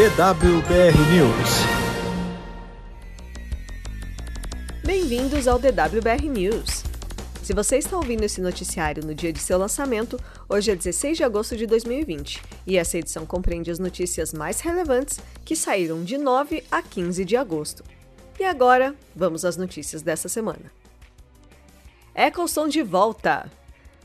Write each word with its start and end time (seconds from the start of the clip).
DWBR 0.00 0.96
News. 1.12 1.50
Bem-vindos 4.82 5.46
ao 5.46 5.58
DWBR 5.58 6.26
News. 6.26 6.84
Se 7.42 7.52
você 7.52 7.76
está 7.76 7.98
ouvindo 7.98 8.22
esse 8.22 8.40
noticiário 8.40 9.04
no 9.04 9.14
dia 9.14 9.30
de 9.30 9.38
seu 9.40 9.58
lançamento, 9.58 10.18
hoje 10.48 10.70
é 10.70 10.74
16 10.74 11.18
de 11.18 11.22
agosto 11.22 11.54
de 11.54 11.66
2020 11.66 12.42
e 12.66 12.78
essa 12.78 12.96
edição 12.96 13.26
compreende 13.26 13.70
as 13.70 13.78
notícias 13.78 14.32
mais 14.32 14.60
relevantes 14.60 15.20
que 15.44 15.54
saíram 15.54 16.02
de 16.02 16.16
9 16.16 16.64
a 16.70 16.80
15 16.80 17.22
de 17.22 17.36
agosto. 17.36 17.84
E 18.38 18.44
agora, 18.44 18.94
vamos 19.14 19.44
às 19.44 19.58
notícias 19.58 20.00
dessa 20.00 20.30
semana. 20.30 20.72
Eccleston 22.14 22.68
de 22.68 22.82
volta! 22.82 23.59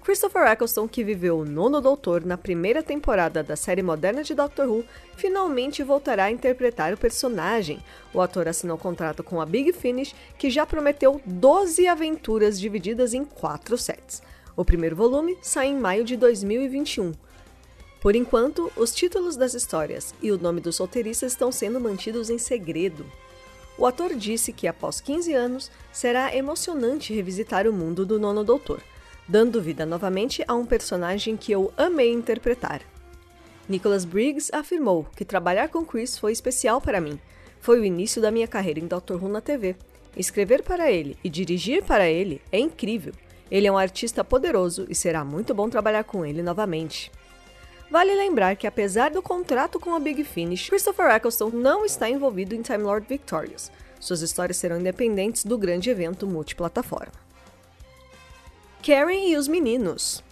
Christopher 0.05 0.45
Eccleston, 0.51 0.87
que 0.87 1.03
viveu 1.03 1.39
o 1.39 1.45
nono 1.45 1.81
Doutor 1.81 2.23
na 2.23 2.37
primeira 2.37 2.83
temporada 2.83 3.41
da 3.41 3.55
série 3.55 3.81
moderna 3.81 4.23
de 4.23 4.35
Doctor 4.35 4.69
Who, 4.69 4.85
finalmente 5.17 5.81
voltará 5.81 6.25
a 6.25 6.31
interpretar 6.31 6.93
o 6.93 6.97
personagem. 6.97 7.83
O 8.13 8.21
ator 8.21 8.47
assinou 8.47 8.77
contrato 8.77 9.23
com 9.23 9.41
a 9.41 9.47
Big 9.47 9.73
Finish, 9.73 10.13
que 10.37 10.51
já 10.51 10.63
prometeu 10.63 11.19
12 11.25 11.87
aventuras 11.87 12.59
divididas 12.59 13.15
em 13.15 13.25
quatro 13.25 13.79
sets. 13.79 14.21
O 14.55 14.63
primeiro 14.63 14.95
volume 14.95 15.39
sai 15.41 15.69
em 15.69 15.75
maio 15.75 16.03
de 16.03 16.15
2021. 16.15 17.11
Por 17.99 18.15
enquanto, 18.15 18.71
os 18.77 18.93
títulos 18.93 19.35
das 19.35 19.55
histórias 19.55 20.13
e 20.21 20.31
o 20.31 20.37
nome 20.37 20.61
dos 20.61 20.77
roteiristas 20.77 21.31
estão 21.31 21.51
sendo 21.51 21.81
mantidos 21.81 22.29
em 22.29 22.37
segredo. 22.37 23.03
O 23.75 23.87
ator 23.87 24.13
disse 24.13 24.53
que 24.53 24.67
após 24.67 25.01
15 25.01 25.33
anos 25.33 25.71
será 25.91 26.35
emocionante 26.35 27.11
revisitar 27.11 27.67
o 27.67 27.73
mundo 27.73 28.05
do 28.05 28.19
Nono 28.19 28.43
Doutor 28.43 28.83
dando 29.27 29.61
vida 29.61 29.85
novamente 29.85 30.43
a 30.47 30.53
um 30.53 30.65
personagem 30.65 31.35
que 31.35 31.51
eu 31.51 31.73
amei 31.77 32.11
interpretar. 32.11 32.81
Nicholas 33.67 34.05
Briggs 34.05 34.51
afirmou 34.53 35.07
que 35.15 35.25
trabalhar 35.25 35.69
com 35.69 35.83
Chris 35.83 36.17
foi 36.17 36.31
especial 36.31 36.79
para 36.79 37.01
mim. 37.01 37.19
Foi 37.59 37.79
o 37.79 37.85
início 37.85 38.21
da 38.21 38.29
minha 38.29 38.47
carreira 38.47 38.79
em 38.79 38.85
Doctor 38.87 39.23
Who 39.23 39.29
na 39.29 39.41
TV. 39.41 39.75
Escrever 40.15 40.61
para 40.61 40.91
ele 40.91 41.17
e 41.23 41.29
dirigir 41.29 41.83
para 41.83 42.07
ele 42.07 42.41
é 42.51 42.59
incrível. 42.59 43.13
Ele 43.49 43.67
é 43.67 43.71
um 43.71 43.77
artista 43.77 44.23
poderoso 44.23 44.85
e 44.89 44.95
será 44.95 45.25
muito 45.25 45.53
bom 45.53 45.69
trabalhar 45.69 46.03
com 46.03 46.25
ele 46.25 46.43
novamente. 46.43 47.11
Vale 47.89 48.13
lembrar 48.13 48.55
que, 48.55 48.67
apesar 48.67 49.11
do 49.11 49.21
contrato 49.21 49.79
com 49.79 49.93
a 49.93 49.99
Big 49.99 50.23
Finish, 50.23 50.69
Christopher 50.69 51.11
Eccleston 51.11 51.49
não 51.49 51.85
está 51.85 52.09
envolvido 52.09 52.55
em 52.55 52.61
Time 52.61 52.83
Lord 52.83 53.07
Victorious. 53.07 53.71
Suas 53.99 54.21
histórias 54.21 54.57
serão 54.57 54.79
independentes 54.79 55.43
do 55.43 55.57
grande 55.57 55.89
evento 55.89 56.27
multiplataforma. 56.27 57.24
Karen 58.85 59.29
e 59.29 59.35
os 59.35 59.47
Meninos. 59.47 60.23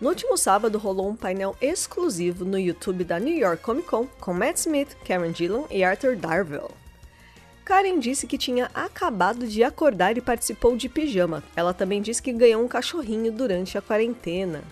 No 0.00 0.08
último 0.08 0.34
sábado 0.38 0.78
rolou 0.78 1.10
um 1.10 1.14
painel 1.14 1.54
exclusivo 1.60 2.42
no 2.42 2.58
YouTube 2.58 3.04
da 3.04 3.20
New 3.20 3.36
York 3.36 3.62
Comic 3.62 3.86
Con 3.86 4.06
com 4.18 4.32
Matt 4.32 4.56
Smith, 4.56 4.96
Karen 5.06 5.34
Gillan 5.34 5.64
e 5.70 5.84
Arthur 5.84 6.16
Darvill. 6.16 6.70
Karen 7.66 7.98
disse 7.98 8.26
que 8.26 8.38
tinha 8.38 8.70
acabado 8.72 9.46
de 9.46 9.62
acordar 9.62 10.16
e 10.16 10.22
participou 10.22 10.74
de 10.74 10.88
pijama. 10.88 11.44
Ela 11.54 11.74
também 11.74 12.00
disse 12.00 12.22
que 12.22 12.32
ganhou 12.32 12.64
um 12.64 12.66
cachorrinho 12.66 13.30
durante 13.30 13.76
a 13.76 13.82
quarentena. 13.82 14.64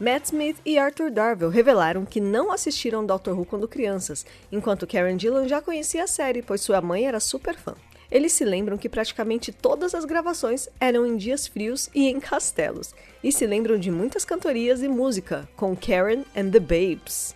Matt 0.00 0.24
Smith 0.24 0.56
e 0.66 0.76
Arthur 0.76 1.12
Darvill 1.12 1.50
revelaram 1.50 2.04
que 2.04 2.20
não 2.20 2.50
assistiram 2.50 3.06
Doctor 3.06 3.38
Who 3.38 3.46
quando 3.46 3.68
crianças, 3.68 4.26
enquanto 4.50 4.88
Karen 4.88 5.16
Gillan 5.16 5.46
já 5.46 5.62
conhecia 5.62 6.02
a 6.02 6.08
série, 6.08 6.42
pois 6.42 6.62
sua 6.62 6.80
mãe 6.80 7.06
era 7.06 7.20
super 7.20 7.54
fã. 7.54 7.76
Eles 8.10 8.32
se 8.32 8.44
lembram 8.44 8.78
que 8.78 8.88
praticamente 8.88 9.50
todas 9.52 9.94
as 9.94 10.04
gravações 10.04 10.68
eram 10.80 11.06
em 11.06 11.16
dias 11.16 11.46
frios 11.46 11.90
e 11.94 12.08
em 12.08 12.20
castelos, 12.20 12.94
e 13.22 13.32
se 13.32 13.46
lembram 13.46 13.78
de 13.78 13.90
muitas 13.90 14.24
cantorias 14.24 14.82
e 14.82 14.88
música, 14.88 15.48
com 15.56 15.76
Karen 15.76 16.24
and 16.36 16.50
the 16.50 16.60
Babes. 16.60 17.34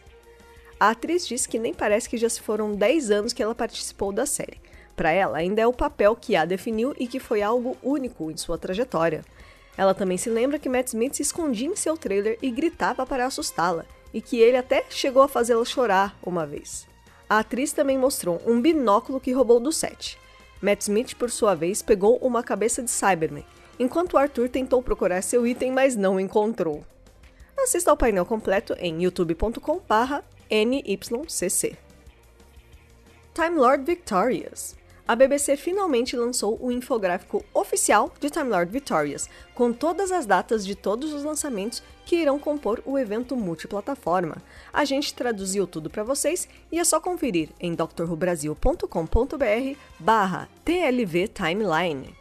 A 0.78 0.90
atriz 0.90 1.26
diz 1.26 1.46
que 1.46 1.58
nem 1.58 1.74
parece 1.74 2.08
que 2.08 2.16
já 2.16 2.28
se 2.28 2.40
foram 2.40 2.74
10 2.74 3.10
anos 3.10 3.32
que 3.32 3.42
ela 3.42 3.54
participou 3.54 4.12
da 4.12 4.24
série. 4.24 4.60
Para 4.96 5.10
ela, 5.10 5.38
ainda 5.38 5.60
é 5.60 5.66
o 5.66 5.72
papel 5.72 6.14
que 6.16 6.36
a 6.36 6.44
definiu 6.44 6.94
e 6.98 7.06
que 7.06 7.20
foi 7.20 7.42
algo 7.42 7.76
único 7.82 8.30
em 8.30 8.36
sua 8.36 8.56
trajetória. 8.56 9.24
Ela 9.76 9.94
também 9.94 10.16
se 10.16 10.30
lembra 10.30 10.58
que 10.58 10.68
Matt 10.68 10.88
Smith 10.88 11.14
se 11.14 11.22
escondia 11.22 11.68
em 11.68 11.76
seu 11.76 11.96
trailer 11.96 12.38
e 12.40 12.50
gritava 12.50 13.04
para 13.04 13.26
assustá-la, 13.26 13.84
e 14.12 14.20
que 14.20 14.38
ele 14.38 14.56
até 14.56 14.84
chegou 14.88 15.22
a 15.22 15.28
fazê-la 15.28 15.64
chorar 15.64 16.16
uma 16.22 16.46
vez. 16.46 16.86
A 17.28 17.38
atriz 17.38 17.72
também 17.72 17.98
mostrou 17.98 18.40
um 18.46 18.60
binóculo 18.60 19.20
que 19.20 19.32
roubou 19.32 19.60
do 19.60 19.72
set. 19.72 20.18
Matt 20.60 20.82
Smith, 20.82 21.14
por 21.14 21.30
sua 21.30 21.54
vez, 21.54 21.80
pegou 21.82 22.16
uma 22.18 22.42
cabeça 22.42 22.82
de 22.82 22.90
Cyberman, 22.90 23.46
enquanto 23.78 24.18
Arthur 24.18 24.48
tentou 24.48 24.82
procurar 24.82 25.22
seu 25.22 25.46
item, 25.46 25.70
mas 25.72 25.94
não 25.96 26.20
encontrou. 26.20 26.84
Assista 27.58 27.90
ao 27.90 27.96
painel 27.96 28.26
completo 28.26 28.74
em 28.78 29.02
youtube.com/nycc. 29.02 31.76
Time 33.34 33.56
Lord 33.56 33.84
Victorious 33.84 34.76
a 35.10 35.16
BBC 35.16 35.56
finalmente 35.56 36.16
lançou 36.16 36.56
o 36.62 36.70
infográfico 36.70 37.44
oficial 37.52 38.14
de 38.20 38.30
Time 38.30 38.48
Lord 38.48 38.70
Victorious, 38.70 39.28
com 39.56 39.72
todas 39.72 40.12
as 40.12 40.24
datas 40.24 40.64
de 40.64 40.76
todos 40.76 41.12
os 41.12 41.24
lançamentos 41.24 41.82
que 42.06 42.14
irão 42.14 42.38
compor 42.38 42.80
o 42.86 42.96
evento 42.96 43.34
multiplataforma. 43.34 44.36
A 44.72 44.84
gente 44.84 45.12
traduziu 45.12 45.66
tudo 45.66 45.90
para 45.90 46.04
vocês 46.04 46.48
e 46.70 46.78
é 46.78 46.84
só 46.84 47.00
conferir 47.00 47.48
em 47.58 47.74
drrubrasil.com.br 47.74 49.78
barra 49.98 50.48
TLV 50.64 51.26
Timeline. 51.26 52.14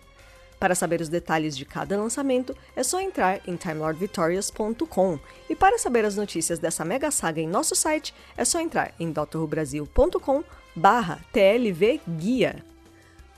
Para 0.60 0.74
saber 0.74 1.00
os 1.00 1.10
detalhes 1.10 1.56
de 1.56 1.66
cada 1.66 1.96
lançamento, 1.96 2.58
é 2.76 2.82
só 2.82 3.00
entrar 3.00 3.40
em 3.48 3.56
timelordvictorious.com. 3.56 5.20
E 5.48 5.56
para 5.56 5.78
saber 5.78 6.06
as 6.06 6.16
notícias 6.16 6.58
dessa 6.58 6.84
mega 6.84 7.12
saga 7.12 7.40
em 7.40 7.48
nosso 7.48 7.76
site, 7.76 8.16
é 8.36 8.44
só 8.44 8.60
entrar 8.60 8.96
em 9.00 9.12
drrubrasil.com 9.12 10.44
barra 10.76 11.20
TLV 11.32 12.02
Guia. 12.18 12.69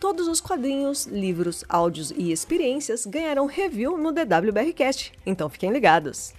Todos 0.01 0.27
os 0.27 0.41
quadrinhos, 0.41 1.05
livros, 1.05 1.63
áudios 1.69 2.09
e 2.09 2.31
experiências 2.31 3.05
ganharão 3.05 3.45
review 3.45 3.99
no 3.99 4.11
DWBRcast, 4.11 5.13
então 5.23 5.47
fiquem 5.47 5.71
ligados. 5.71 6.33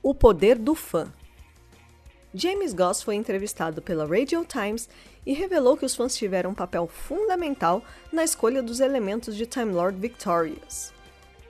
O 0.00 0.14
poder 0.14 0.56
do 0.56 0.72
fã. 0.76 1.12
James 2.32 2.72
Goss 2.74 3.02
foi 3.02 3.16
entrevistado 3.16 3.82
pela 3.82 4.06
Radio 4.06 4.44
Times 4.44 4.88
e 5.26 5.32
revelou 5.32 5.76
que 5.76 5.84
os 5.84 5.96
fãs 5.96 6.14
tiveram 6.14 6.50
um 6.50 6.54
papel 6.54 6.86
fundamental 6.86 7.82
na 8.12 8.22
escolha 8.22 8.62
dos 8.62 8.78
elementos 8.78 9.34
de 9.34 9.44
Time 9.44 9.72
Lord 9.72 9.98
Victorious. 9.98 10.92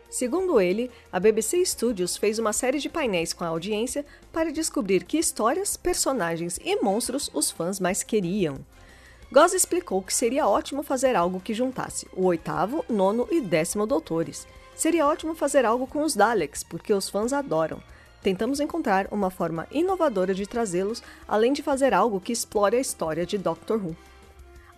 Segundo 0.09 0.59
ele, 0.59 0.91
a 1.13 1.21
BBC 1.21 1.67
Studios 1.67 2.17
fez 2.17 2.39
uma 2.39 2.55
série 2.55 2.79
de 2.79 2.89
painéis 2.89 3.35
com 3.35 3.45
a 3.45 3.49
audiência 3.49 4.07
para 4.33 4.51
descobrir 4.51 5.05
que 5.05 5.19
histórias, 5.19 5.77
personagens 5.77 6.59
e 6.65 6.83
monstros 6.83 7.31
os 7.35 7.51
fãs 7.51 7.79
mais 7.79 8.03
queriam. 8.03 8.65
Goss 9.33 9.55
explicou 9.55 10.03
que 10.03 10.13
seria 10.13 10.47
ótimo 10.47 10.83
fazer 10.83 11.17
algo 11.17 11.41
que 11.41 11.55
juntasse 11.55 12.07
o 12.15 12.27
oitavo, 12.27 12.85
nono 12.87 13.27
e 13.31 13.41
décimo 13.41 13.87
doutores. 13.87 14.47
Seria 14.75 15.07
ótimo 15.07 15.35
fazer 15.35 15.65
algo 15.65 15.87
com 15.87 16.03
os 16.03 16.15
Daleks, 16.15 16.63
porque 16.63 16.93
os 16.93 17.09
fãs 17.09 17.33
adoram. 17.33 17.83
Tentamos 18.23 18.61
encontrar 18.61 19.09
uma 19.11 19.31
forma 19.31 19.67
inovadora 19.71 20.35
de 20.35 20.47
trazê-los, 20.47 21.03
além 21.27 21.55
de 21.55 21.63
fazer 21.63 21.95
algo 21.95 22.21
que 22.21 22.31
explore 22.31 22.77
a 22.77 22.81
história 22.81 23.25
de 23.25 23.39
Doctor 23.39 23.83
Who. 23.83 23.97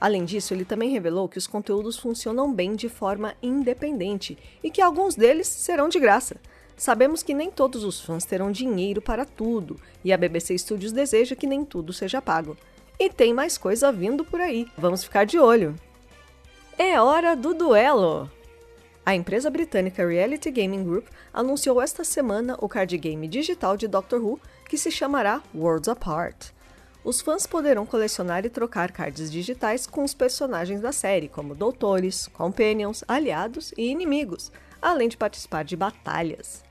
Além 0.00 0.24
disso, 0.24 0.54
ele 0.54 0.64
também 0.64 0.90
revelou 0.90 1.28
que 1.28 1.38
os 1.38 1.48
conteúdos 1.48 1.98
funcionam 1.98 2.52
bem 2.54 2.76
de 2.76 2.88
forma 2.88 3.34
independente 3.42 4.38
e 4.62 4.70
que 4.70 4.80
alguns 4.80 5.16
deles 5.16 5.48
serão 5.48 5.88
de 5.88 5.98
graça. 5.98 6.36
Sabemos 6.76 7.24
que 7.24 7.34
nem 7.34 7.50
todos 7.50 7.82
os 7.82 8.00
fãs 8.00 8.24
terão 8.24 8.52
dinheiro 8.52 9.02
para 9.02 9.24
tudo, 9.24 9.80
e 10.04 10.12
a 10.12 10.16
BBC 10.16 10.56
Studios 10.58 10.92
deseja 10.92 11.34
que 11.34 11.44
nem 11.44 11.64
tudo 11.64 11.92
seja 11.92 12.22
pago. 12.22 12.56
E 12.98 13.10
tem 13.10 13.34
mais 13.34 13.58
coisa 13.58 13.90
vindo 13.90 14.24
por 14.24 14.40
aí. 14.40 14.66
Vamos 14.76 15.02
ficar 15.02 15.24
de 15.24 15.38
olho. 15.38 15.74
É 16.78 17.00
hora 17.00 17.34
do 17.34 17.54
duelo! 17.54 18.30
A 19.06 19.14
empresa 19.14 19.50
britânica 19.50 20.06
Reality 20.06 20.50
Gaming 20.50 20.82
Group 20.82 21.06
anunciou 21.32 21.82
esta 21.82 22.04
semana 22.04 22.56
o 22.58 22.68
card 22.68 22.96
game 22.96 23.28
digital 23.28 23.76
de 23.76 23.86
Doctor 23.86 24.18
Who, 24.24 24.40
que 24.66 24.78
se 24.78 24.90
chamará 24.90 25.42
Worlds 25.54 25.88
Apart. 25.88 26.52
Os 27.04 27.20
fãs 27.20 27.46
poderão 27.46 27.84
colecionar 27.84 28.46
e 28.46 28.48
trocar 28.48 28.90
cards 28.90 29.30
digitais 29.30 29.86
com 29.86 30.02
os 30.02 30.14
personagens 30.14 30.80
da 30.80 30.90
série, 30.90 31.28
como 31.28 31.54
doutores, 31.54 32.28
companions, 32.28 33.04
aliados 33.06 33.74
e 33.76 33.90
inimigos, 33.90 34.50
além 34.80 35.08
de 35.08 35.16
participar 35.18 35.64
de 35.64 35.76
batalhas. 35.76 36.64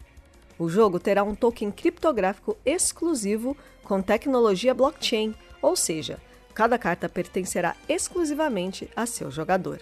O 0.58 0.68
jogo 0.68 1.00
terá 1.00 1.24
um 1.24 1.36
token 1.36 1.70
criptográfico 1.70 2.58
exclusivo 2.66 3.56
com 3.84 4.02
tecnologia 4.02 4.74
blockchain, 4.74 5.36
ou 5.64 5.76
seja, 5.76 6.20
cada 6.54 6.78
carta 6.78 7.10
pertencerá 7.10 7.76
exclusivamente 7.90 8.88
a 8.96 9.08
seu 9.08 9.32
jogador. 9.32 9.82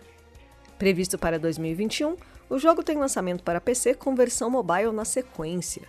Previsto 0.78 1.18
para 1.18 1.38
2021, 1.38 2.16
o 2.50 2.58
jogo 2.60 2.82
tem 2.84 2.98
lançamento 2.98 3.44
para 3.44 3.60
PC 3.60 3.96
com 3.96 4.16
versão 4.16 4.50
mobile 4.50 4.92
na 4.92 5.04
sequência. 5.04 5.82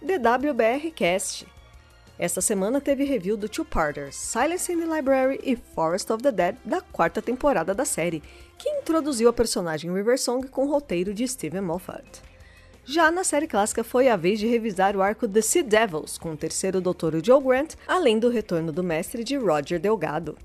DWBRcast 0.01 1.47
Esta 2.23 2.39
semana 2.39 2.79
teve 2.79 3.03
review 3.03 3.35
do 3.35 3.49
Two-Parters, 3.49 4.15
Silence 4.15 4.71
in 4.71 4.79
the 4.79 4.85
Library 4.85 5.41
e 5.43 5.57
Forest 5.57 6.09
of 6.13 6.23
the 6.23 6.31
Dead 6.31 6.55
da 6.63 6.79
quarta 6.79 7.21
temporada 7.21 7.75
da 7.75 7.83
série, 7.83 8.23
que 8.57 8.69
introduziu 8.69 9.27
a 9.27 9.33
personagem 9.33 9.93
River 9.93 10.17
Song 10.17 10.47
com 10.47 10.63
o 10.63 10.71
roteiro 10.71 11.13
de 11.13 11.27
Steven 11.27 11.59
Moffat. 11.59 12.21
Já 12.85 13.11
na 13.11 13.25
série 13.25 13.45
clássica 13.45 13.83
foi 13.83 14.07
a 14.07 14.15
vez 14.15 14.39
de 14.39 14.47
revisar 14.47 14.95
o 14.95 15.01
arco 15.01 15.27
The 15.27 15.41
Sea 15.41 15.63
Devils, 15.63 16.17
com 16.17 16.31
o 16.31 16.37
terceiro 16.37 16.79
doutor 16.79 17.13
Joe 17.21 17.43
Grant, 17.43 17.73
além 17.85 18.17
do 18.17 18.29
retorno 18.29 18.71
do 18.71 18.81
mestre 18.81 19.21
de 19.21 19.35
Roger 19.35 19.77
Delgado. 19.77 20.37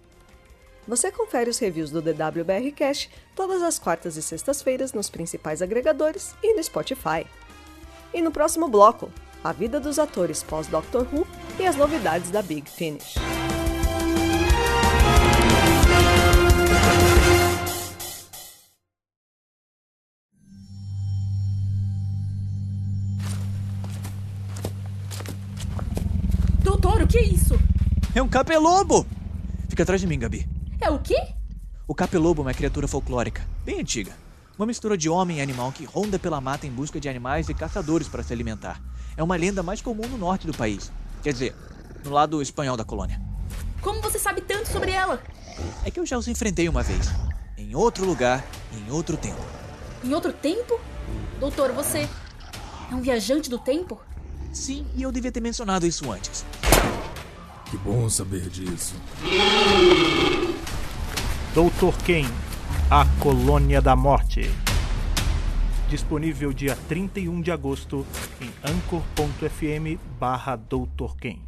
Você 0.84 1.12
confere 1.12 1.48
os 1.48 1.60
reviews 1.60 1.92
do 1.92 2.02
DWBR 2.02 2.72
Cash 2.72 3.08
todas 3.36 3.62
as 3.62 3.78
quartas 3.78 4.16
e 4.16 4.22
sextas-feiras 4.22 4.92
nos 4.92 5.08
principais 5.08 5.62
agregadores 5.62 6.34
e 6.42 6.54
no 6.54 6.64
Spotify. 6.64 7.24
E 8.12 8.20
no 8.20 8.32
próximo 8.32 8.66
bloco, 8.66 9.12
a 9.42 9.52
vida 9.52 9.78
dos 9.78 9.98
atores 9.98 10.42
pós-Doctor 10.42 11.06
Who 11.12 11.26
e 11.58 11.66
as 11.66 11.76
novidades 11.76 12.30
da 12.30 12.42
Big 12.42 12.68
Finish. 12.68 13.14
Doutor, 26.62 27.02
o 27.02 27.06
que 27.06 27.18
é 27.18 27.22
isso? 27.22 27.58
É 28.14 28.22
um 28.22 28.28
capelobo! 28.28 29.06
Fica 29.68 29.82
atrás 29.84 30.00
de 30.00 30.06
mim, 30.06 30.18
Gabi. 30.18 30.48
É 30.80 30.90
o 30.90 30.98
quê? 30.98 31.34
O 31.86 31.94
capelobo 31.94 32.42
é 32.42 32.46
uma 32.46 32.54
criatura 32.54 32.88
folclórica, 32.88 33.42
bem 33.64 33.80
antiga. 33.80 34.12
Uma 34.58 34.66
mistura 34.66 34.98
de 34.98 35.08
homem 35.08 35.38
e 35.38 35.40
animal 35.40 35.70
que 35.70 35.84
ronda 35.84 36.18
pela 36.18 36.40
mata 36.40 36.66
em 36.66 36.70
busca 36.70 36.98
de 36.98 37.08
animais 37.08 37.48
e 37.48 37.54
caçadores 37.54 38.08
para 38.08 38.24
se 38.24 38.32
alimentar. 38.32 38.80
É 39.18 39.22
uma 39.22 39.34
lenda 39.34 39.64
mais 39.64 39.82
comum 39.82 40.06
no 40.06 40.16
norte 40.16 40.46
do 40.46 40.54
país. 40.54 40.92
Quer 41.24 41.32
dizer, 41.32 41.56
no 42.04 42.10
lado 42.12 42.40
espanhol 42.40 42.76
da 42.76 42.84
colônia. 42.84 43.20
Como 43.82 44.00
você 44.00 44.16
sabe 44.16 44.40
tanto 44.42 44.68
sobre 44.68 44.92
ela? 44.92 45.20
É 45.84 45.90
que 45.90 45.98
eu 45.98 46.06
já 46.06 46.16
os 46.16 46.28
enfrentei 46.28 46.68
uma 46.68 46.84
vez. 46.84 47.08
Em 47.56 47.74
outro 47.74 48.06
lugar, 48.06 48.46
em 48.72 48.92
outro 48.92 49.16
tempo. 49.16 49.40
Em 50.04 50.14
outro 50.14 50.32
tempo? 50.32 50.78
Doutor, 51.40 51.72
você 51.72 52.08
é 52.88 52.94
um 52.94 53.00
viajante 53.00 53.50
do 53.50 53.58
tempo? 53.58 54.00
Sim, 54.52 54.86
e 54.94 55.02
eu 55.02 55.10
devia 55.10 55.32
ter 55.32 55.40
mencionado 55.40 55.84
isso 55.84 56.08
antes. 56.12 56.44
Que 57.68 57.76
bom 57.76 58.08
saber 58.08 58.48
disso. 58.48 58.94
Doutor 61.52 61.98
Quem, 62.04 62.24
A 62.88 63.04
Colônia 63.18 63.82
da 63.82 63.96
Morte. 63.96 64.48
Disponível 65.88 66.52
dia 66.52 66.76
31 66.86 67.40
de 67.40 67.50
agosto 67.50 68.06
em 68.42 68.52
anchor.fm 68.62 69.98
barra 70.20 70.54
Doutor 70.54 71.16
Quem. 71.16 71.40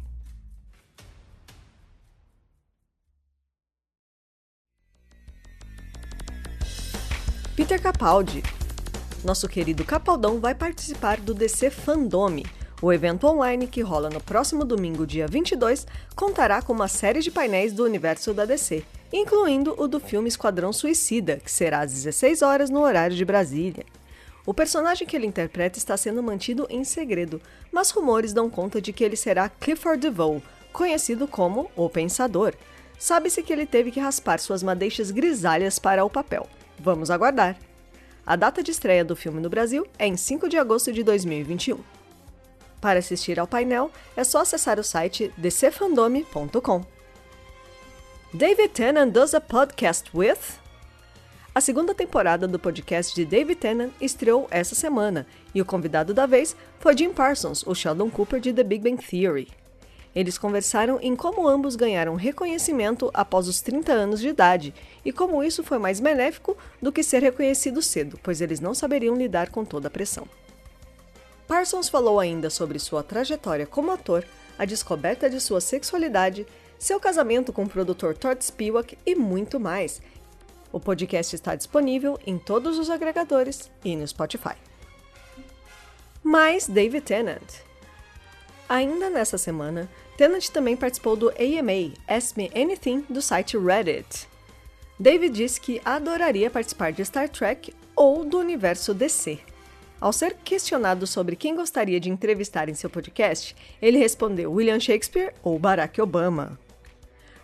Peter 7.55 7.79
Capaldi. 7.79 8.41
Nosso 9.23 9.47
querido 9.47 9.83
Capaldão 9.83 10.39
vai 10.39 10.55
participar 10.55 11.19
do 11.19 11.35
DC 11.35 11.69
Fandome. 11.69 12.43
O 12.81 12.91
evento 12.91 13.27
online, 13.27 13.67
que 13.67 13.81
rola 13.81 14.09
no 14.09 14.19
próximo 14.19 14.65
domingo, 14.65 15.05
dia 15.05 15.27
22, 15.27 15.85
contará 16.15 16.63
com 16.63 16.73
uma 16.73 16.87
série 16.87 17.21
de 17.21 17.29
painéis 17.29 17.73
do 17.73 17.83
universo 17.83 18.33
da 18.33 18.45
DC, 18.45 18.83
incluindo 19.13 19.75
o 19.77 19.87
do 19.87 19.99
filme 19.99 20.27
Esquadrão 20.27 20.73
Suicida, 20.73 21.37
que 21.37 21.51
será 21.51 21.81
às 21.81 21.93
16 21.93 22.41
horas 22.41 22.71
no 22.71 22.81
horário 22.81 23.15
de 23.15 23.23
Brasília. 23.23 23.85
O 24.45 24.53
personagem 24.53 25.07
que 25.07 25.15
ele 25.15 25.27
interpreta 25.27 25.77
está 25.77 25.95
sendo 25.95 26.23
mantido 26.23 26.65
em 26.69 26.83
segredo, 26.83 27.41
mas 27.71 27.91
rumores 27.91 28.33
dão 28.33 28.49
conta 28.49 28.81
de 28.81 28.91
que 28.91 29.03
ele 29.03 29.15
será 29.15 29.49
Clifford 29.49 30.01
DeVoe, 30.01 30.41
conhecido 30.73 31.27
como 31.27 31.69
O 31.75 31.89
Pensador. 31.89 32.53
Sabe-se 32.97 33.43
que 33.43 33.53
ele 33.53 33.65
teve 33.65 33.91
que 33.91 33.99
raspar 33.99 34.39
suas 34.39 34.63
madeixas 34.63 35.11
grisalhas 35.11 35.77
para 35.79 36.05
o 36.05 36.09
papel. 36.09 36.47
Vamos 36.79 37.11
aguardar. 37.11 37.57
A 38.25 38.35
data 38.35 38.63
de 38.63 38.71
estreia 38.71 39.03
do 39.03 39.15
filme 39.15 39.39
no 39.39 39.49
Brasil 39.49 39.85
é 39.97 40.07
em 40.07 40.15
5 40.15 40.47
de 40.47 40.57
agosto 40.57 40.91
de 40.91 41.03
2021. 41.03 41.79
Para 42.79 42.99
assistir 42.99 43.39
ao 43.39 43.47
painel, 43.47 43.91
é 44.15 44.23
só 44.23 44.41
acessar 44.41 44.79
o 44.79 44.83
site 44.83 45.31
dcfandome.com. 45.37 46.83
David 48.33 48.69
Tennant 48.69 49.11
does 49.11 49.33
a 49.33 49.41
podcast 49.41 50.09
with? 50.15 50.60
A 51.53 51.59
segunda 51.59 51.93
temporada 51.93 52.47
do 52.47 52.57
podcast 52.57 53.13
de 53.13 53.25
David 53.25 53.59
Tennant 53.59 53.91
estreou 53.99 54.47
essa 54.49 54.73
semana, 54.73 55.27
e 55.53 55.61
o 55.61 55.65
convidado 55.65 56.13
da 56.13 56.25
vez 56.25 56.55
foi 56.79 56.95
Jim 56.95 57.11
Parsons, 57.11 57.61
o 57.67 57.75
Sheldon 57.75 58.09
Cooper 58.09 58.39
de 58.39 58.53
The 58.53 58.63
Big 58.63 58.81
Bang 58.81 59.05
Theory. 59.05 59.49
Eles 60.15 60.37
conversaram 60.37 60.97
em 61.01 61.13
como 61.13 61.45
ambos 61.45 61.75
ganharam 61.75 62.15
reconhecimento 62.15 63.11
após 63.13 63.49
os 63.49 63.59
30 63.59 63.91
anos 63.91 64.21
de 64.21 64.29
idade 64.29 64.73
e 65.03 65.11
como 65.11 65.43
isso 65.43 65.61
foi 65.61 65.77
mais 65.77 65.99
benéfico 65.99 66.55
do 66.81 66.89
que 66.89 67.03
ser 67.03 67.21
reconhecido 67.21 67.81
cedo, 67.81 68.17
pois 68.23 68.39
eles 68.39 68.61
não 68.61 68.73
saberiam 68.73 69.15
lidar 69.15 69.49
com 69.49 69.65
toda 69.65 69.89
a 69.89 69.91
pressão. 69.91 70.25
Parsons 71.49 71.89
falou 71.89 72.17
ainda 72.17 72.49
sobre 72.49 72.79
sua 72.79 73.03
trajetória 73.03 73.67
como 73.67 73.91
ator, 73.91 74.23
a 74.57 74.63
descoberta 74.63 75.29
de 75.29 75.41
sua 75.41 75.59
sexualidade, 75.59 76.47
seu 76.79 76.97
casamento 76.97 77.51
com 77.51 77.63
o 77.63 77.69
produtor 77.69 78.17
Todd 78.17 78.41
Spiewak 78.41 78.97
e 79.05 79.15
muito 79.15 79.59
mais. 79.59 80.01
O 80.71 80.79
podcast 80.79 81.35
está 81.35 81.55
disponível 81.55 82.19
em 82.25 82.37
todos 82.37 82.79
os 82.79 82.89
agregadores 82.89 83.69
e 83.83 83.95
no 83.95 84.07
Spotify. 84.07 84.55
Mais 86.23 86.67
David 86.67 87.03
Tennant. 87.03 87.61
Ainda 88.69 89.09
nessa 89.09 89.37
semana, 89.37 89.89
Tennant 90.17 90.47
também 90.47 90.77
participou 90.77 91.15
do 91.15 91.29
AMA 91.29 91.93
Ask 92.07 92.37
Me 92.37 92.49
Anything 92.55 93.05
do 93.09 93.21
site 93.21 93.57
Reddit. 93.57 94.27
David 94.97 95.33
disse 95.33 95.59
que 95.59 95.81
adoraria 95.83 96.49
participar 96.49 96.91
de 96.91 97.03
Star 97.03 97.27
Trek 97.27 97.73
ou 97.95 98.23
do 98.23 98.37
universo 98.37 98.93
DC. 98.93 99.39
Ao 99.99 100.13
ser 100.13 100.35
questionado 100.43 101.05
sobre 101.05 101.35
quem 101.35 101.55
gostaria 101.55 101.99
de 101.99 102.09
entrevistar 102.09 102.69
em 102.69 102.73
seu 102.73 102.89
podcast, 102.89 103.55
ele 103.81 103.97
respondeu 103.97 104.53
William 104.53 104.79
Shakespeare 104.79 105.33
ou 105.43 105.59
Barack 105.59 105.99
Obama. 106.01 106.57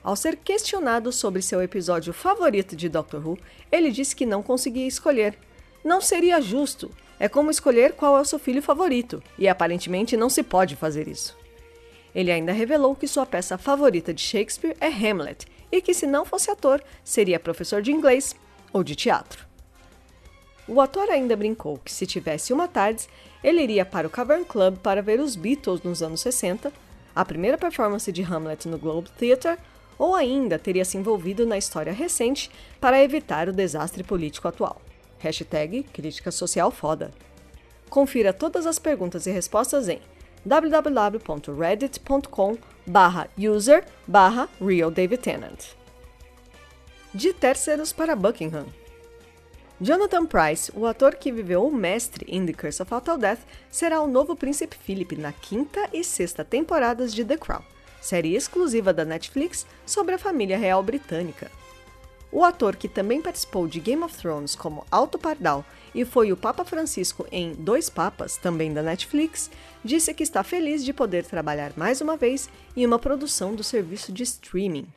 Ao 0.08 0.16
ser 0.16 0.38
questionado 0.38 1.12
sobre 1.12 1.42
seu 1.42 1.62
episódio 1.62 2.14
favorito 2.14 2.78
de 2.78 2.88
Doctor 2.88 3.28
Who, 3.28 3.38
ele 3.70 3.92
disse 3.92 4.16
que 4.16 4.26
não 4.26 4.42
conseguia 4.42 4.88
escolher. 4.88 5.38
Não 5.84 6.00
seria 6.00 6.40
justo. 6.40 6.90
É 7.20 7.28
como 7.28 7.52
escolher 7.52 7.92
qual 7.92 8.18
é 8.18 8.22
o 8.22 8.26
seu 8.26 8.40
filho 8.40 8.62
favorito, 8.62 9.22
e 9.38 9.50
aparentemente 9.50 10.16
não 10.16 10.30
se 10.30 10.44
pode 10.44 10.78
fazer 10.78 11.10
isso. 11.10 11.38
Ele 12.16 12.32
ainda 12.32 12.54
revelou 12.54 12.96
que 12.96 13.06
sua 13.06 13.26
peça 13.26 13.58
favorita 13.58 14.14
de 14.14 14.22
Shakespeare 14.22 14.78
é 14.80 14.88
Hamlet, 14.88 15.46
e 15.70 15.82
que 15.82 15.94
se 15.94 16.08
não 16.08 16.24
fosse 16.24 16.50
ator, 16.50 16.82
seria 17.04 17.38
professor 17.38 17.82
de 17.82 17.92
inglês 17.92 18.34
ou 18.72 18.86
de 18.86 18.96
teatro. 18.96 19.46
O 20.70 20.80
ator 20.80 21.10
ainda 21.10 21.36
brincou 21.36 21.80
que 21.80 21.92
se 21.92 22.08
tivesse 22.08 22.54
uma 22.54 22.70
tarde, 22.70 23.10
ele 23.44 23.62
iria 23.62 23.84
para 23.84 24.08
o 24.08 24.10
Cavern 24.10 24.46
Club 24.46 24.78
para 24.78 25.02
ver 25.02 25.20
os 25.20 25.36
Beatles 25.36 25.82
nos 25.82 26.02
anos 26.02 26.22
60, 26.22 26.72
a 27.14 27.26
primeira 27.26 27.58
performance 27.58 28.10
de 28.10 28.24
Hamlet 28.24 28.70
no 28.70 28.78
Globe 28.78 29.10
Theatre, 29.18 29.58
ou 29.98 30.14
ainda 30.16 30.60
teria 30.60 30.86
se 30.86 30.98
envolvido 30.98 31.46
na 31.46 31.58
história 31.58 31.94
recente 31.94 32.50
para 32.80 33.04
evitar 33.04 33.50
o 33.50 33.54
desastre 33.54 34.04
político 34.04 34.48
atual. 34.48 34.82
Hashtag 35.20 35.84
Crítica 35.84 36.32
Social 36.32 36.72
Foda. 36.72 37.12
Confira 37.90 38.32
todas 38.34 38.68
as 38.68 38.78
perguntas 38.78 39.26
e 39.26 39.32
respostas 39.32 39.88
em 39.88 40.02
www.reddit.com 40.46 42.58
user 43.38 43.86
realdavidtennant. 44.62 45.76
De 47.14 47.34
Terceiros 47.34 47.92
para 47.92 48.16
Buckingham. 48.16 48.68
Jonathan 49.80 50.26
Price, 50.26 50.72
o 50.76 50.88
ator 50.88 51.14
que 51.16 51.32
viveu 51.32 51.64
o 51.66 51.72
mestre 51.72 52.26
em 52.28 52.44
The 52.46 52.54
Curse 52.54 52.82
of 52.82 52.90
Fatal 52.90 53.18
Death, 53.18 53.42
será 53.70 54.02
o 54.02 54.08
novo 54.08 54.36
Príncipe 54.36 54.76
Philip 54.76 55.16
na 55.16 55.32
quinta 55.32 55.88
e 55.94 56.04
sexta 56.04 56.44
temporadas 56.44 57.14
de 57.14 57.24
The 57.24 57.38
Crown, 57.38 57.62
série 58.08 58.36
exclusiva 58.36 58.94
da 58.94 59.04
Netflix 59.04 59.68
sobre 59.86 60.16
a 60.16 60.18
família 60.18 60.58
real 60.58 60.82
britânica. 60.82 61.52
O 62.32 62.44
ator 62.44 62.76
que 62.76 62.88
também 62.88 63.22
participou 63.22 63.68
de 63.68 63.80
Game 63.80 64.02
of 64.04 64.16
Thrones 64.16 64.56
como 64.56 64.86
Alto 64.90 65.18
Pardal 65.18 65.66
e 65.94 66.06
foi 66.06 66.32
o 66.32 66.38
Papa 66.38 66.64
Francisco 66.64 67.26
em 67.32 67.54
Dois 67.54 67.90
Papas, 67.90 68.38
também 68.38 68.74
da 68.74 68.82
Netflix, 68.82 69.52
disse 69.84 70.14
que 70.14 70.24
está 70.24 70.42
feliz 70.44 70.86
de 70.86 70.94
poder 70.94 71.26
trabalhar 71.26 71.74
mais 71.76 72.00
uma 72.00 72.16
vez 72.16 72.50
em 72.76 72.86
uma 72.86 73.00
produção 73.00 73.54
do 73.54 73.64
serviço 73.64 74.12
de 74.12 74.24
streaming. 74.24 74.88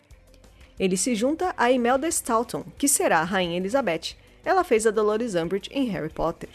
Ele 0.79 0.97
se 0.97 1.15
junta 1.15 1.53
a 1.57 1.71
Imelda 1.71 2.09
Staunton, 2.09 2.65
que 2.79 2.89
será 2.89 3.21
a 3.21 3.25
Rainha 3.25 3.57
Elizabeth. 3.57 4.17
Ela 4.45 4.65
fez 4.65 4.87
a 4.87 4.91
Dolores 4.91 5.35
Umbridge 5.35 5.69
em 5.73 5.85
Harry 5.87 6.11
Potter. 6.11 6.49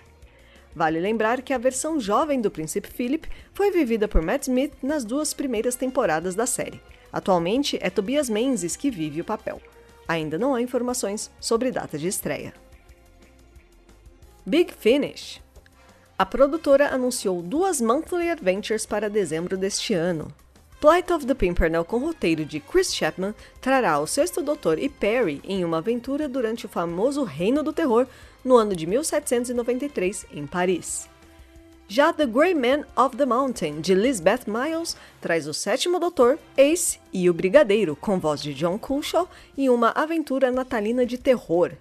Vale 0.76 1.00
lembrar 1.00 1.42
que 1.42 1.54
a 1.54 1.58
versão 1.58 2.00
jovem 2.00 2.42
do 2.42 2.52
Príncipe 2.52 2.90
Philip 2.90 3.30
foi 3.54 3.72
vivida 3.72 4.10
por 4.10 4.22
Matt 4.22 4.44
Smith 4.44 4.74
nas 4.84 5.06
duas 5.06 5.34
primeiras 5.34 5.76
temporadas 5.76 6.36
da 6.36 6.46
série. 6.46 6.82
Atualmente 7.14 7.80
é 7.82 7.90
Tobias 7.90 8.30
Menzies 8.30 8.76
que 8.76 8.92
vive 8.92 9.22
o 9.22 9.26
papel. 9.26 9.62
Ainda 10.06 10.38
não 10.38 10.54
há 10.54 10.62
informações 10.62 11.32
sobre 11.40 11.72
data 11.72 11.98
de 11.98 12.08
estreia. 12.10 12.54
Big 14.46 14.74
Finish. 14.74 15.42
A 16.20 16.26
produtora 16.26 16.90
anunciou 16.90 17.42
duas 17.42 17.80
monthly 17.80 18.30
adventures 18.30 18.86
para 18.86 19.10
dezembro 19.10 19.58
deste 19.58 19.94
ano. 19.94 20.28
Flight 20.80 21.12
of 21.12 21.26
the 21.26 21.34
Pimpernel 21.34 21.86
com 21.86 21.98
roteiro 21.98 22.46
de 22.46 22.60
Chris 22.60 22.94
Chapman 22.94 23.34
trará 23.62 24.00
o 24.00 24.06
Sexto 24.06 24.42
Doutor 24.42 24.78
e 24.78 24.90
Perry 24.90 25.42
em 25.44 25.64
uma 25.64 25.78
aventura 25.78 26.28
durante 26.28 26.66
o 26.66 26.70
famoso 26.70 27.24
Reino 27.24 27.64
do 27.64 27.74
Terror 27.74 28.06
no 28.44 28.56
ano 28.56 28.76
de 28.76 28.86
1793 28.86 30.26
em 30.32 30.46
Paris. 30.46 31.10
Já 31.88 32.12
The 32.12 32.26
Grey 32.26 32.56
Man 32.56 32.84
of 32.96 33.16
the 33.16 33.26
Mountain, 33.26 33.80
de 33.80 33.94
Lisbeth 33.94 34.46
Miles, 34.48 34.98
traz 35.22 35.48
o 35.48 35.54
Sétimo 35.54 36.00
Doutor, 36.00 36.40
Ace 36.58 37.00
e 37.14 37.30
o 37.30 37.34
Brigadeiro, 37.34 37.96
com 37.96 38.20
voz 38.20 38.42
de 38.42 38.56
John 38.56 38.80
Culshaw, 38.80 39.30
em 39.56 39.70
uma 39.70 39.90
aventura 39.92 40.52
natalina 40.52 41.06
de 41.06 41.18
terror. 41.18 41.74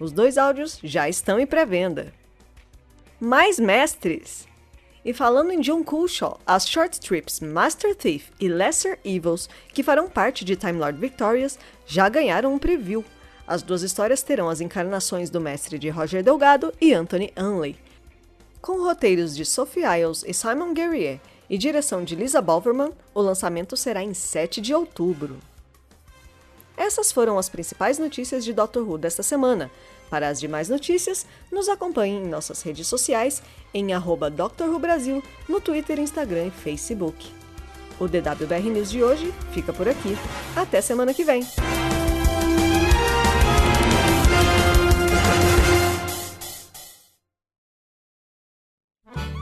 Os 0.00 0.10
dois 0.10 0.36
áudios 0.38 0.80
já 0.82 1.08
estão 1.08 1.38
em 1.38 1.46
pré-venda. 1.46 2.12
Mais 3.20 3.60
mestres! 3.60 4.47
E 5.08 5.14
falando 5.14 5.52
em 5.52 5.62
John 5.62 5.82
Culshaw, 5.82 6.38
as 6.46 6.68
short 6.68 7.00
trips 7.00 7.40
Master 7.40 7.96
Thief 7.96 8.28
e 8.38 8.46
Lesser 8.46 8.98
Evils, 9.02 9.48
que 9.72 9.82
farão 9.82 10.06
parte 10.06 10.44
de 10.44 10.54
Time 10.54 10.78
Lord 10.78 11.00
Victorious, 11.00 11.58
já 11.86 12.10
ganharam 12.10 12.52
um 12.52 12.58
preview. 12.58 13.02
As 13.46 13.62
duas 13.62 13.82
histórias 13.82 14.22
terão 14.22 14.50
as 14.50 14.60
encarnações 14.60 15.30
do 15.30 15.40
mestre 15.40 15.78
de 15.78 15.88
Roger 15.88 16.22
Delgado 16.22 16.74
e 16.78 16.92
Anthony 16.92 17.32
Unley. 17.38 17.78
Com 18.60 18.82
roteiros 18.82 19.34
de 19.34 19.46
Sophie 19.46 19.80
Isles 19.82 20.24
e 20.28 20.34
Simon 20.34 20.74
Guerrier 20.74 21.20
e 21.48 21.56
direção 21.56 22.04
de 22.04 22.14
Lisa 22.14 22.42
Balverman, 22.42 22.92
o 23.14 23.22
lançamento 23.22 23.78
será 23.78 24.02
em 24.02 24.12
7 24.12 24.60
de 24.60 24.74
outubro. 24.74 25.38
Essas 26.76 27.10
foram 27.10 27.38
as 27.38 27.48
principais 27.48 27.98
notícias 27.98 28.44
de 28.44 28.52
Doctor 28.52 28.86
Who 28.86 28.98
desta 28.98 29.22
semana. 29.22 29.70
Para 30.10 30.28
as 30.28 30.40
demais 30.40 30.68
notícias, 30.68 31.26
nos 31.50 31.68
acompanhe 31.68 32.16
em 32.16 32.28
nossas 32.28 32.62
redes 32.62 32.86
sociais 32.86 33.42
em 33.74 33.92
arroba 33.92 34.30
Dr. 34.30 34.64
Who 34.64 34.78
Brasil, 34.78 35.22
no 35.48 35.60
Twitter, 35.60 35.98
Instagram 35.98 36.46
e 36.46 36.50
Facebook. 36.50 37.30
O 38.00 38.06
DWBR 38.06 38.70
News 38.70 38.90
de 38.90 39.02
hoje 39.02 39.34
fica 39.52 39.72
por 39.72 39.88
aqui. 39.88 40.16
Até 40.56 40.80
semana 40.80 41.12
que 41.12 41.24
vem! 41.24 41.42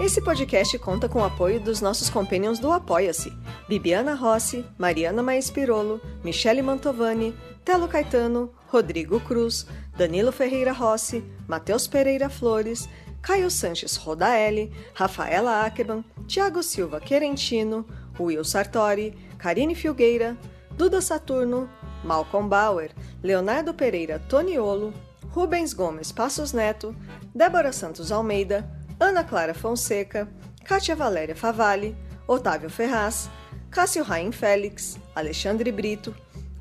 Esse 0.06 0.23
podcast 0.23 0.78
conta 0.78 1.08
com 1.08 1.20
o 1.20 1.25
apoio 1.25 1.58
dos 1.58 1.80
nossos 1.80 2.08
companions 2.08 2.58
do 2.58 2.70
Apoia-se: 2.70 3.32
Bibiana 3.68 4.14
Rossi, 4.14 4.64
Mariana 4.78 5.23
Maes 5.23 5.50
Pirolo, 5.50 6.00
Michele 6.23 6.62
Mantovani, 6.62 7.35
Telo 7.64 7.88
Caetano, 7.88 8.52
Rodrigo 8.76 9.18
Cruz, 9.21 9.64
Danilo 9.97 10.30
Ferreira 10.30 10.71
Rossi, 10.73 11.25
Matheus 11.49 11.88
Pereira 11.88 12.28
Flores, 12.28 12.87
Caio 13.23 13.49
Sanches 13.49 13.97
Rodaelli, 13.97 14.71
Rafaela 14.95 15.64
Ackerman, 15.64 16.04
Tiago 16.28 16.62
Silva 16.62 17.00
Querentino, 17.00 17.87
Will 18.18 18.45
Sartori, 18.45 19.16
Karine 19.38 19.75
Filgueira, 19.75 20.37
Duda 20.76 21.00
Saturno, 21.00 21.71
Malcolm 22.04 22.50
Bauer, 22.50 22.90
Leonardo 23.23 23.73
Pereira 23.73 24.18
Toniolo, 24.28 24.92
Rubens 25.30 25.73
Gomes 25.73 26.12
Passos 26.12 26.52
Neto, 26.52 26.95
Débora 27.35 27.73
Santos 27.73 28.12
Almeida, 28.12 28.71
Ana 29.00 29.25
Clara 29.25 29.54
Fonseca, 29.54 30.28
Kátia 30.66 30.95
Valéria 30.95 31.35
Favalli, 31.35 31.97
Otávio 32.28 32.68
Ferraz, 32.68 33.30
Cássio 33.71 34.04
Raim 34.04 34.33
Félix, 34.33 34.99
Alexandre 35.14 35.73
Brito, 35.73 36.14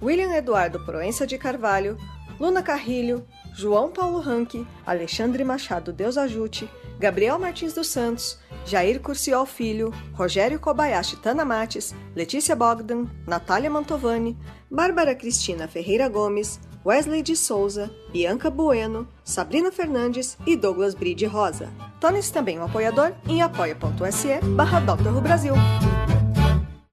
William 0.06 0.32
Eduardo 0.36 0.80
Proença 0.82 1.26
de 1.26 1.36
Carvalho, 1.36 1.98
Luna 2.40 2.62
Carrilho, 2.62 3.26
João 3.56 3.90
Paulo 3.90 4.20
Ranque, 4.20 4.68
Alexandre 4.86 5.44
Machado 5.44 5.92
Deus 5.92 6.16
Ajute, 6.16 6.70
Gabriel 7.00 7.40
Martins 7.40 7.74
dos 7.74 7.88
Santos, 7.88 8.38
Jair 8.68 9.00
Curciol 9.02 9.48
Filho, 9.48 9.92
Rogério 10.14 10.60
Kobayashi 10.60 11.16
Tanamates, 11.16 11.96
Letícia 12.16 12.56
Bogdan, 12.56 13.08
Natália 13.26 13.68
Mantovani, 13.68 14.38
Bárbara 14.70 15.16
Cristina 15.16 15.68
Ferreira 15.68 16.08
Gomes, 16.08 16.60
Wesley 16.86 17.24
de 17.24 17.36
Souza, 17.36 17.90
Bianca 18.14 18.52
Bueno, 18.52 19.08
Sabrina 19.24 19.72
Fernandes 19.72 20.38
e 20.46 20.56
Douglas 20.56 20.94
Bride 20.94 21.26
Rosa. 21.26 21.74
Torne-se 22.00 22.32
também 22.32 22.60
um 22.60 22.64
apoiador 22.64 23.12
em 23.28 23.42
apoia.se 23.42 24.40
barra 24.56 24.80
Brasil. 25.20 25.56